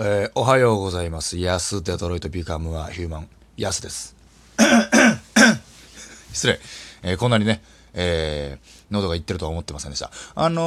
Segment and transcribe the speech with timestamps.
[0.00, 1.38] えーおはようございます。
[1.38, 4.14] ヤスデトロイトビカムはヒューマン、ヤスです。
[6.32, 6.60] 失礼。
[7.02, 7.60] えーこんなにね、
[7.94, 10.12] えー喉がいってるとは思ってませんでした。
[10.36, 10.64] あのー、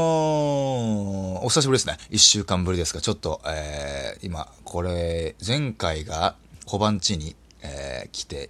[1.44, 1.98] お久しぶりですね。
[2.10, 6.36] 一週間ぶりですが、ちょっと、えー今、これ、前回が
[6.66, 8.50] 小判地に、えー来て、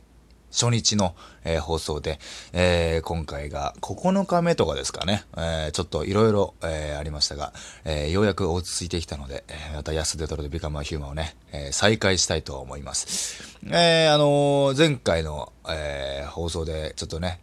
[0.52, 2.20] 初日の、えー放送で、
[2.54, 7.54] えー今回が9日目とかですかね、えーちょっといろいろありましたが、
[7.86, 13.58] えーようやく落ち着いてきたので、えーまた安デトロでビカムアヒューマンをね、えー再開したいと思います。
[13.66, 17.40] えーあのー前回の、えー放送でちょっとね、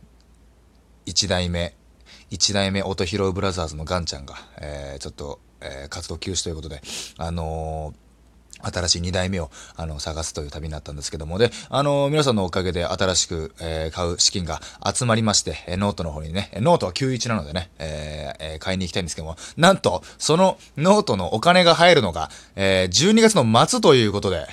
[1.07, 1.75] 一代目、
[2.31, 6.83] 一代目音拾うブラザーズのガンちゃんが、えーちょっと、えー活動休止ということで、
[7.17, 8.08] あのー
[8.63, 14.61] 新しい2代目を、あの、探すという旅になったんですけども、で、あの、皆さんのおかげで新しく、えー買う資金が
[14.95, 24.47] 集まりまして、えノートの方にね、ノートは91なのでね、えーえー買いに行きたいんですけども、なんと、そのノートのお金が入るのが、え12月の末ということで、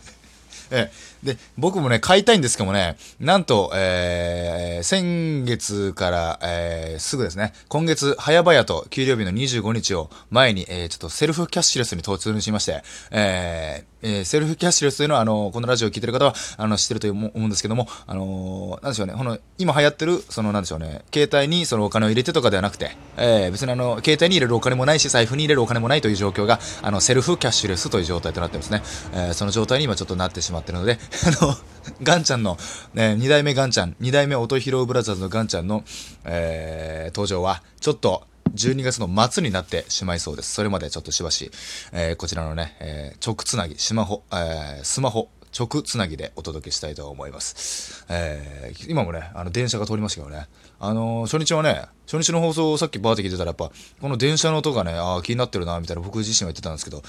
[0.70, 28.82] えーで、僕もね、買いたいんですけどもね、なんと、えー先月から、えーすぐですね、今月、早々と給料日の25日を前に、えーちょっとセルフキャッシュレスに突入しまして、えーえーセルフキャッシュレスというのは、あの、このラジオを聞いてる方は、あの、知ってると思うんですけども、あのーなんでしょうね、この、今流行ってる、その、なんでしょうね、携帯にそのお金を入れてとかではなくて、えー別にあの、携帯に入れるお金もないし、財布に入れるお金もないという状況が、あの、セルフキャッシュレスという状態となってますね。
[29.14, 30.98] えーその状態に今ちょっとなってしまってるので、
[31.40, 31.56] あの、
[32.02, 32.56] ガンちゃんの、
[32.94, 35.84] ね、二代目ガンちゃん、二代目音拾うブラザーズのガンちゃんの、
[36.24, 40.52] えー登場は、ちょっと、12月の末になってしまいそうです。
[40.52, 41.50] それまでちょっとしばし、
[41.92, 48.04] えーこちらのね、えー直つなぎ、スマホ、えースマホ、直つなぎでお届けしたいと思います。
[48.08, 50.46] えー今もね、あの、電車が通りましたけどね。
[50.80, 57.02] あのー初日はね、初日の放送をさっきバーって聞いてたら、やっぱ、この電車の音がね、ああ、気になってるな、みたいな僕自身は言ってたんですけど、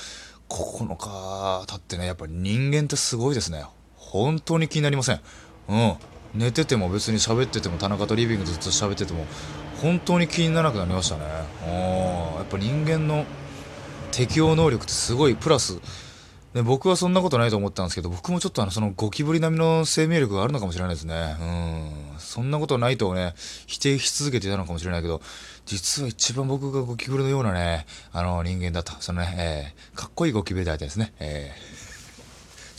[0.50, 3.66] 9日経ってね、やっぱり人間ってすごいですね。
[4.14, 5.20] 本当に気になりません。
[5.70, 5.96] うん。
[6.36, 9.26] 寝てても別に喋ってても、田中とリビングでずっと喋ってても、
[9.82, 11.24] 本当に気にならなくなりましたね。
[11.68, 11.74] うん。
[12.38, 13.26] やっぱ人間の
[14.12, 15.80] 適応能力ってすごい、プラス、
[16.54, 21.36] ね、僕はそんなことないと思ったんですけど、僕もちょっとあの、そのゴキブリ並みの生命力があるのかもしれないですね。
[21.42, 22.20] うん。
[22.20, 23.34] そんなことないとね、
[23.66, 25.24] 否定し続けていたのかもしれないけど、
[25.66, 28.94] 実は一番僕がゴキブリのようなね、あの、人間だと。
[29.00, 31.14] そのね、えーかっこいいゴキブリでありたですね。
[31.20, 31.83] えー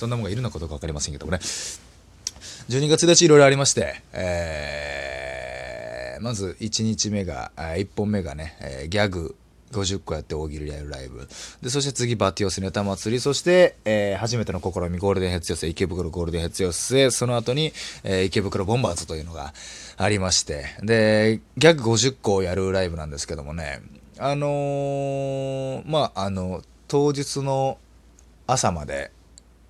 [0.04, 1.38] そんなもんがいるのかどうかわかりませんけどもね。
[1.38, 9.34] 12月1日いろいろありまして、えーまず1日目が、1本目がね、えーギャグ
[9.72, 11.26] 50個やって大喜利やるライブ。
[11.62, 13.20] で、そして次バティオスネタ祭り。
[13.20, 17.10] そして、えー初めての試みゴールデンヘッズ寄せ、池袋ゴールデンヘッズ寄せ。
[17.10, 17.72] その後に、
[18.02, 19.54] えー池袋ボンバーズというのが
[19.96, 20.66] ありまして。
[20.82, 23.80] で、ギャグ50個をやるライブなんですけどもね、
[24.18, 27.78] あのーまあ、あの、当日の
[28.46, 29.10] 朝まで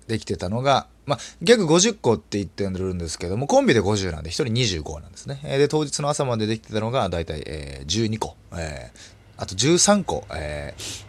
[0.07, 4.45] できてたのが、まあ、ギャグ50個って言ってるんですけども、コンビで50なんで、1人
[4.81, 5.39] 25なんですね。
[5.43, 8.35] えーで、当日の朝までできてたのが、だいたい、えー12個。
[8.55, 11.05] えーあと13個、えー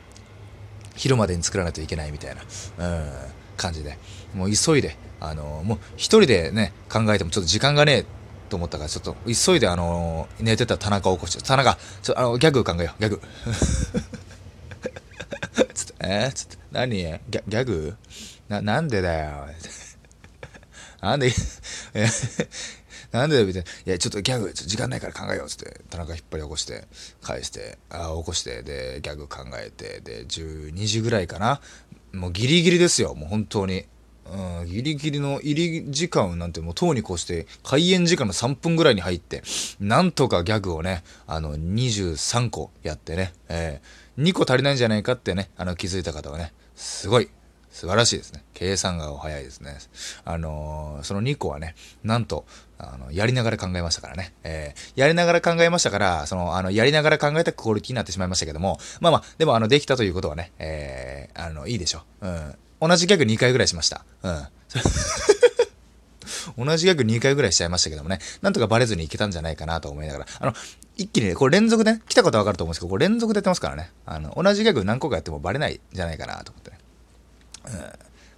[0.97, 2.45] 昼までに作らないといけないみたいな、う
[3.05, 3.13] ん、
[3.59, 3.99] 感じで。
[4.35, 8.05] もう急いで、あのーもう一人でね、考えてもちょっと時間がねえ
[8.49, 13.21] と思ったから、ちょっと急いで、あのー寝てた田中を起こして、田中、ちょ、あの、ギャグ考えよう、ギャグ。
[15.75, 16.97] つって、えー、つって、何？
[16.97, 17.95] ギャギャグ？
[18.49, 19.47] な、なんでだよ。
[21.01, 21.31] なんで、
[23.13, 23.71] なんでみたいな。
[23.87, 25.49] いや、ちょっとギャグ、時間ないから考えよう。
[25.49, 26.85] つって、田中引っ張り起こして、
[27.23, 31.61] 返して、あ起こして、で、ギャグ考えて、で、12時ぐらいかな。
[32.13, 33.85] もうギリギリですよ、もう本当に。
[34.29, 39.43] うん、ギリギリの入り時間なんてもうとうに越して、開演時間の3分ぐらいに入って、
[39.79, 47.29] なんとかギャグをね、あの、23個やってね、えー2個足りないんじゃないかってね、あの、気づいた方はね、すごい、
[47.77, 48.43] 素晴らしいですね。
[48.55, 49.77] 計算がお早いですね。
[50.25, 52.47] あのーその2個はね、なんと、
[52.79, 54.33] あの、やりながら考えましたからね。
[54.45, 62.27] えーやりながら考えましたから、その、あの、やりながら考えたクオリティになってしまいましたけども、まあまあ、でもあの、できたということはね、えーあの、いいでしょう。
[62.27, 62.55] うん。
[62.89, 64.05] 同じギャグ2回ぐらいしました。
[64.23, 64.47] うん。
[66.57, 70.53] 同じギャグ2回ぐらいしちゃいましたけどもね、なんとかバレずにいけたんじゃないかなと思いながら、あの、
[70.97, 76.79] 一気にね、これ連続でね、来たことわかると思うんですけど、これ連続でやってますからね、あの、同じギャグ何個かやってもバレないんじゃないかなと思ってね。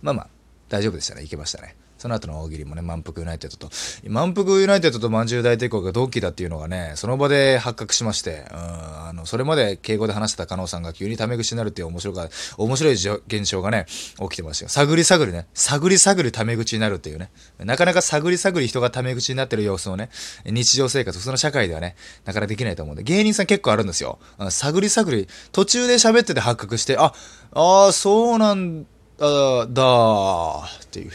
[0.02, 0.28] まあまあ、
[0.69, 1.22] 大丈夫でしたね。
[1.22, 1.76] いけましたね。
[1.98, 3.70] その後の大喜利もね、満腹ユナイテッドと、
[4.08, 14.69] 満腹ユナイテッドとまんじゅう大帝国が同期だっていうのがね、その場で発覚しまして、うん、あの、それまで敬語で話してた加納さんが急にタメ口になるっていう面白か、面白い現象がね、起きてましたよ。
[14.69, 20.10] 探り探りね、探り探りタメ口になるっていうね、なかなか探り探り人がタメ口になってる様子をね、
[20.44, 24.20] 日常生活、普通の社会ではね、なかなかできないと思うんで、芸人さん結構あるんですよ。
[24.50, 27.12] 探り探り、途中で喋ってて発覚して、あ、
[27.54, 28.88] ああ、そうなんだ
[29.20, 31.11] あだーっていう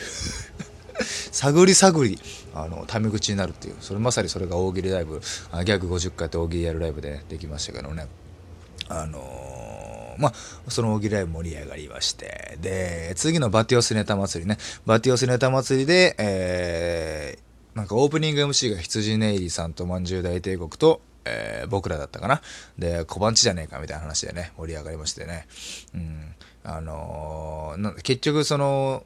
[1.32, 2.20] 探り探り、
[2.54, 5.22] あの、タメ口になるっていう、それまさにそれが大喜利ライブ、
[5.52, 8.08] あギャグ50回って大喜利やるライブで、ね、できましたけどね。
[8.90, 10.34] あのー、まあ、
[10.70, 22.42] その大喜利ライブ盛り上がりまして、で、次のバティオスネタ祭りね、バティオスネタ祭りで、えー、なんかオープニング MC が羊ネイリさんとまんじゅう大帝国と、えー、僕らだったかな。
[22.78, 25.48] で、小判地じゃねえかみたいな話でね、盛り上がりましてね。
[25.96, 26.36] うん。
[26.64, 29.04] あのー、結局その、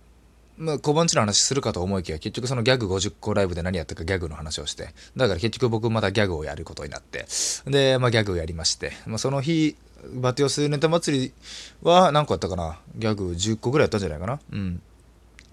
[0.57, 7.25] まあ、小判地の話するかと思いきや、結局そのギャグ50個ライブで何やったかギャグの話をして、だから結局僕またギャグをやることになって、
[7.65, 9.75] で、まあギャグをやりまして、まあその日、
[10.13, 11.33] バティオスネタ祭り
[11.81, 14.81] は何個やったかなギャグ10個ぐらいやったんじゃないかなうん。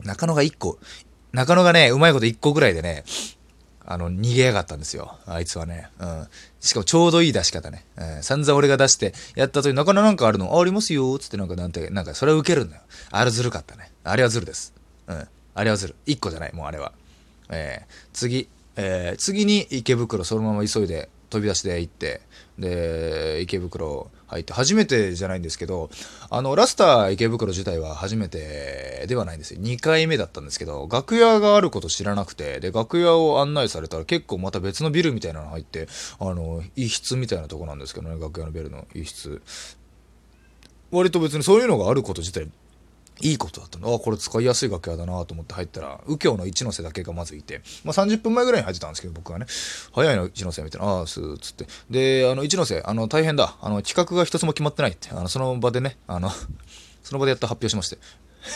[0.03, 0.79] 中野が1個、
[1.33, 3.05] 中野がね、うまいこと1個ぐらいでね、
[3.87, 5.19] あの、逃げやがったんですよ。
[5.27, 5.89] あいつはね。
[5.99, 6.27] うん。
[6.61, 7.85] しかもちょうどいい出し方ね。
[7.97, 8.23] うん。
[8.23, 11.19] 散々俺が出してやった後に、なかなかなんかあるのあありますよ。
[11.19, 12.83] つってなんかなんて、なんかそれを受けるんだよ。
[13.11, 13.91] あれずるかったね。
[14.05, 14.73] あれはずるです。
[15.07, 15.29] うん。
[15.55, 15.95] あれはずる。
[16.07, 16.93] 1個じゃない、もうあれは。
[17.51, 18.49] えー、次。
[18.77, 22.23] えー、次に池袋そのまま急いで飛び出しで行って、
[22.59, 25.91] で、池袋入って、初めてじゃないんですけど、
[26.29, 29.61] あの、ラスター池袋自体は初めてではないんですよ。
[29.61, 35.89] 2回目だったんですけど、楽屋があること知らなくて、で、楽屋を案内されたら結構また別のビルみたいなの入って、
[36.19, 39.41] あの、一室みたいなとこなんですけどね、楽屋のベルの一室。
[40.91, 42.49] 割と別にそういうのがあること自体
[43.21, 43.95] いいことだったの。
[43.95, 49.47] あ、これ使いやすい楽屋だなと思って入ったら、右京の一ノ瀬だけがまずいて、まあ30分前ぐらいに入ってたんですけど、僕はね、
[49.93, 51.67] 早いの一ノ瀬みたいな、ああ、すーっつって。
[51.91, 53.57] で、あの、一ノ瀬、あの、大変だ。
[53.61, 56.31] あの、企画が一つも決まってないって、あの、その場でね、あの、
[57.05, 57.99] その場でやっと発表しまして、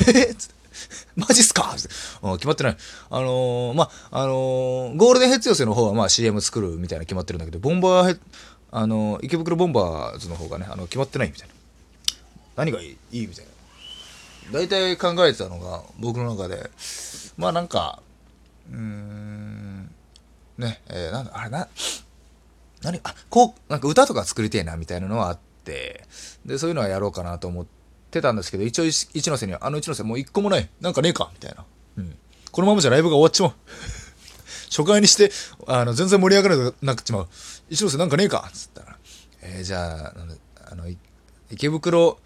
[0.08, 0.31] え？
[0.31, 0.58] っつって。
[1.16, 1.75] マジっすか？
[1.75, 2.76] 決まってない。
[3.11, 8.20] あのー、まあ、あのー、ゴールデンヘッズ寄せの方はまあ CM 作るみたいな決まってるんだけど、ボンバーヘ
[8.70, 11.54] あのー、池袋ボンバーズの方がね、あの、決まってないみたいな。
[12.56, 12.96] 何がいい？
[13.12, 13.50] いいみたいな。
[14.52, 16.70] 大体考えてたのが僕の中で
[17.36, 18.02] まあなんか
[18.70, 19.90] うーん
[20.58, 21.68] ねえー、なんだあれな
[22.82, 26.04] 何あこうなんか歌とか作りてえなみたいなのはあって
[26.44, 27.66] でそういうのはやろうかなと思っ
[28.10, 31.64] てたんですけど一応一ノ瀬にはあの一ノ瀬もう一個もないなんかねえかみたいな、
[31.98, 32.16] うん、
[32.50, 33.52] このままじゃライブが終わっちまう。
[34.70, 35.32] 初回にして
[35.66, 37.28] あの全然盛り上がらなくちまう。
[37.70, 38.98] 一ノ瀬なんかねえかっつったら
[39.42, 40.14] えー、じゃあ
[40.70, 40.84] あの
[41.50, 42.18] 池袋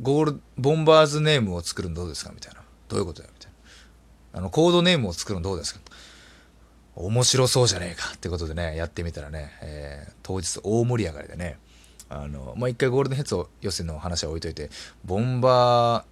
[0.00, 2.32] ゴール、ボンバーズネームを作るのどうですか？
[2.34, 2.62] みたいな。
[2.88, 3.34] どういうことだよ？
[3.38, 3.52] みたい
[4.32, 4.38] な。
[4.38, 5.80] あの、コードネームを作るのどうですか？
[6.96, 11.58] 面白そうじゃねえかってことでね、やってみたらね、えー、当日大盛り上がりでね、
[12.08, 14.70] あの、まあ、一回ゴールデンヘッド予選の話は置いといて、
[15.04, 16.04] ボンバ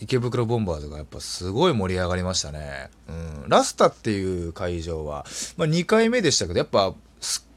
[0.00, 2.90] ー、池袋ボンバーズがやっぱすごい盛り上がりましたね。
[3.08, 3.12] う
[3.46, 3.48] ん。
[3.48, 5.24] ラスタっていう会場は、
[5.56, 6.96] まあ、2回目でしたけど、やっぱ好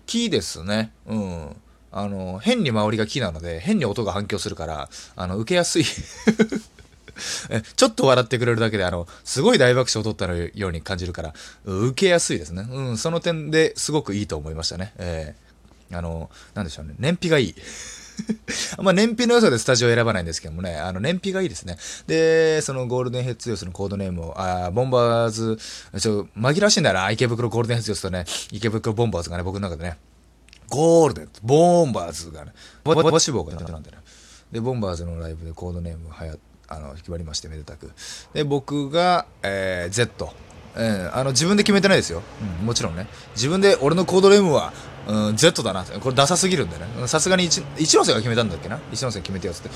[0.05, 0.93] きですね。
[1.05, 1.55] うん。
[1.91, 5.85] あの、変に周りが木なので、変に音が反響するから、あの、受けやすい
[7.75, 11.33] ちょっと笑ってくれるだけで、あの、すごい大爆笑を取ったように感じるから、
[11.65, 12.67] 受けやすいですね。
[12.69, 14.93] うん、その点ですごくいいと思いましたね。
[14.97, 16.95] えー、あの、なんでしょうね。
[16.97, 17.55] 燃費がいい。
[18.79, 21.77] まあ燃費の良さでスタジオ選ばないんですけどもね、あの燃費がいいですね。
[22.07, 25.57] で、そのゴールデンヘッズヨスのコードネームを、あボンバーズ、
[25.99, 29.97] ちょ、紛らわしいんだよな、池袋ゴールデンヘッズヨスとね、池袋ボンバーズがね、僕の中でね、
[30.71, 32.53] ゴールデン、ボンバーズがね、
[32.83, 33.97] ボバシボーがなんでね。
[34.51, 36.35] で、ボンバーズのライブでコードネームはや
[36.69, 37.91] あの決まりまして、めでたく。
[38.33, 40.33] で、僕が、えー、Z。
[40.75, 42.21] えー、あの自分で決めてないですよ、
[42.61, 43.07] うん、もちろんね。
[43.35, 44.71] 自分で俺のコードネームは、
[45.05, 46.85] うん、Z だなこれダサすぎるんでね。
[47.07, 48.79] さすがに一一ノ瀬が決めたんだっけな。
[48.89, 49.69] 一ノ瀬決めてよっつって。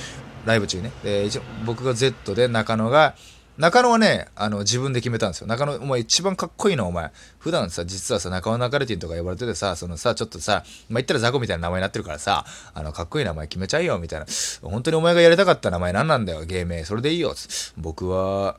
[0.46, 0.92] ライブ中にね。
[1.04, 1.30] で
[1.66, 3.16] 僕が Z で中野が
[3.58, 5.48] 中野はね、あの、自分で決めたんですよ。
[5.48, 7.12] 中野、お前一番かっこいいの、お前。
[7.40, 14.26] 普段さ、実はさ、中野中れてんとか呼ばれててさ、そのさ、ちょっとさ、まあ、言ったらザコみたいな名前になってるからさ、あの、かっこいい名前決めちゃいよ、みたいな。
[14.62, 16.84] 本当にお前がやりたかった名前何なんだよ、芸名。
[16.84, 17.34] それでいいよ。
[17.78, 18.58] 僕は、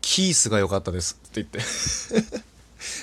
[0.00, 1.20] キースが良かったです。
[1.28, 2.40] って言って。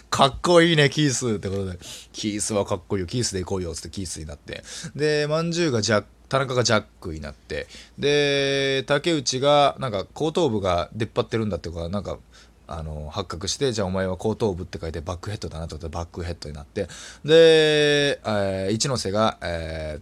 [0.10, 1.78] かっこいいね、キースってことで。
[2.14, 3.08] キースはかっこいいよ。
[3.08, 3.76] キースで行こうよ。
[3.76, 4.64] つってキースになって。
[4.96, 7.68] で、まんじゅうがジャッ田中がジャックになって
[7.98, 12.18] で竹内がなんか後頭部が出っ張ってるんだっていうかなんか
[12.68, 16.88] あの発覚してじゃあお前は後頭部って書いてバックヘッドだなと思ってバックヘッドになって
[17.24, 20.00] で、えー、一ノ瀬が、え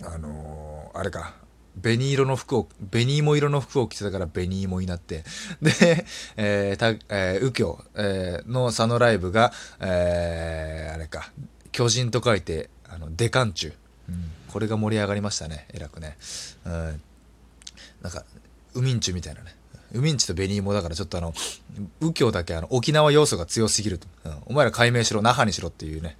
[0.00, 1.34] ー、あのー、あれか
[1.82, 5.24] 紅色の服を、紅芋色の服を着てたから紅芋になって、
[5.62, 6.04] で、
[6.36, 11.30] えー、た、えー、右京、えー、の佐野ライブが、えー、あれか、
[11.72, 13.72] 巨人と書いて、あの、デカンチュ。
[14.08, 15.66] うんこれが盛り上がりましたね。
[15.72, 16.16] えらくね。
[16.64, 17.02] うん。
[18.02, 18.24] なんか
[18.74, 19.54] ウミンチュみたいなね。
[19.92, 21.34] ウミンチと紅芋だからちょっとあの
[22.00, 25.22] 右京だけあの沖縄要素が強すぎると、うん、お前ら解明しろ。
[25.22, 26.16] 那覇にしろっていうね。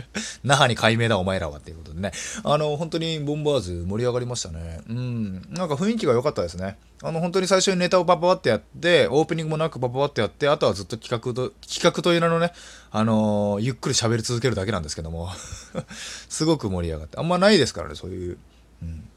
[0.44, 2.12] 那覇に解明だお前らはっていうことでね。
[2.44, 4.80] あの、本当にボンバーズ盛り上がりましたね。
[4.88, 5.32] うん。
[5.50, 6.78] なんか雰囲気が良かったですね。
[7.02, 12.52] あの、本当に最初にネタをパパパってやって、オープニングもなくパパパってやって、あとはずっと企画と、企画という名のね、
[12.90, 15.30] あのーゆっくり喋り続けるだけなんですけども、
[16.28, 17.18] すごく盛り上がって。
[17.18, 18.38] あんまないですからね、そういう、
[18.82, 19.08] うん、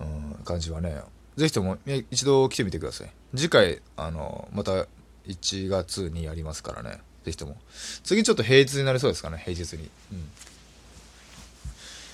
[0.00, 1.02] うん、感じはね。
[1.36, 1.78] ぜひとも
[2.10, 3.10] 一度来てみてください。
[3.34, 4.86] 次回、あのまた
[5.26, 7.00] 1月にやりますからね。
[7.24, 7.56] ぜひとも。
[8.04, 9.88] 次ちょっと平日になりそうですかね、平日に。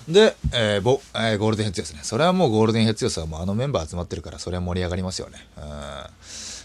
[0.09, 2.01] うん、で、えーボえーゴールデンヘッズですね。
[2.03, 5.47] それはもうゴールデンヘッズはもうあのメンバー集まってるから、それは盛り上がりますよね。
[5.57, 5.67] うん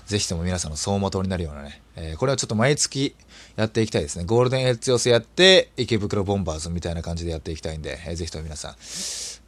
[0.08, 3.16] ぜひとも皆さんの走馬灯になるようなね、えーこれはちょっと毎月
[3.56, 4.26] やっていきたいですね。
[4.26, 8.76] ゴールデンヘッズ寄せやって、池袋ボンバーズみたいな感じでやっていきたいんで、えーぜひとも皆さん、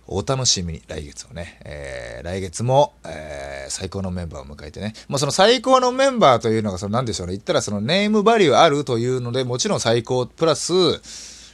[0.08, 1.60] お楽しみに、来月をね。
[1.66, 4.94] えー来月も、えー最高のメンバーを迎えてね。
[5.08, 7.34] まあ、その最高のメンバーというのが、その何でしょうね。
[7.34, 10.74] 言ったらそのネームバリューあるというので、もちろん最高、プラス、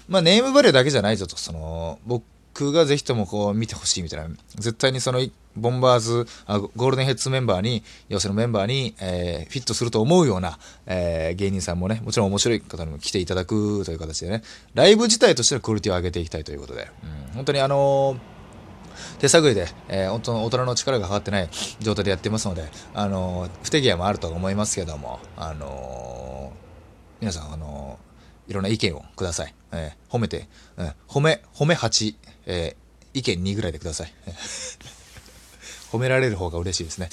[0.08, 5.26] まあ、ネームバリューだけじゃないぞと、その、僕がぜひともこう見てほしいみたいな、絶対にその、
[5.56, 14.42] ボンバーズ、あゴールデンヘッズメンバーに、要するにメンバーに、えーフィットすると思うような、えー芸人さんもね、もちろん面白い方にも来ていただくという形でね、
[14.74, 18.39] ライブ自体としてのクオリティを上げていきたいということで、うん、本当にあのー
[19.20, 22.64] 手探りで、えー本当の大人の力がかかってない状態でやってますので、
[22.94, 26.60] あのー不手際もあると思いますけども、あのー
[27.22, 28.00] 皆さん、あの
[28.48, 29.54] いろんな意見をください。
[29.72, 32.16] えー褒めて、うん褒め、褒め8、
[32.46, 34.14] えー意見2ぐらいでください。
[35.92, 37.10] 褒められる方が嬉しいですね。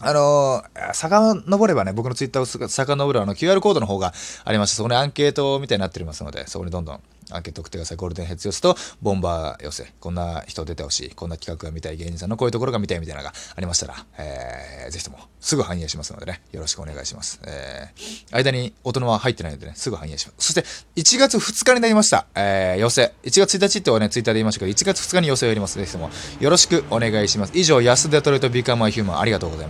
[0.00, 4.12] あのー、遡ればね、僕のツイッターをす遡るあの QR コードの方が
[4.44, 7.00] ありまして、そこにアンケートみたいになっておりますので、そこにどんどん
[7.30, 7.96] アンケート送ってください。
[7.96, 9.92] ゴールデンヘッズ寄せとボンバー寄せ。
[10.00, 11.10] こんな人出てほしい。
[11.10, 17.40] こんな企画が見たい芸人さんのこういうところが見たいみたいなのがありましたら、えー、ぜひともすぐ反映しますのでね、よろしくお願いします。
[17.46, 20.52] えー、間に大人は入ってないのでね、すぐ反映します。
[20.52, 20.62] そして、
[21.00, 22.26] 1月2日になりました。
[22.34, 23.12] えー、寄せ。
[23.24, 25.78] 1月1日ってはね、ツイッターで言いましたけど、1月2日に寄せをやります。
[25.78, 26.10] ぜひとも
[26.40, 27.52] よろしくお願いします。
[27.54, 29.64] 以上、安デトロイトビーカーマイヒューマンありがとうございました。